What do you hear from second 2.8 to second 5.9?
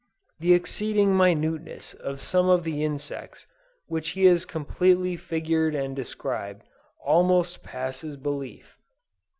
insects which he has completely figured